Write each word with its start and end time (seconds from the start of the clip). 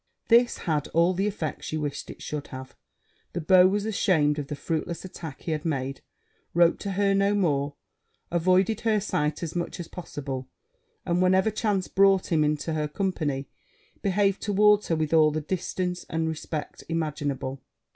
This 0.29 0.57
had 0.65 0.87
all 0.95 1.13
the 1.13 1.27
effect 1.27 1.63
she 1.63 1.77
wished 1.77 2.09
it 2.09 2.23
should 2.23 2.47
have 2.47 2.75
the 3.33 3.39
beau 3.39 3.67
was 3.67 3.85
ashamed 3.85 4.39
of 4.39 4.47
the 4.47 4.55
fruitless 4.55 5.05
attack 5.05 5.41
he 5.41 5.51
had 5.51 5.63
made 5.63 6.01
wrote 6.55 6.79
to 6.79 6.93
her 6.93 7.13
no 7.13 7.35
more 7.35 7.75
avoided 8.31 8.81
her 8.81 8.99
sight 8.99 9.43
as 9.43 9.55
much 9.55 9.79
as 9.79 9.87
possible 9.87 10.49
and, 11.05 11.21
whenever 11.21 11.51
chance 11.51 11.87
brought 11.87 12.31
him 12.31 12.43
into 12.43 12.73
her 12.73 12.87
company, 12.87 13.47
behaved 14.01 14.41
towards 14.41 14.87
her 14.87 14.95
with 14.95 15.13
all 15.13 15.29
the 15.29 15.39
distance 15.39 16.03
and 16.09 16.27
respect 16.27 16.83
imaginable. 16.89 17.61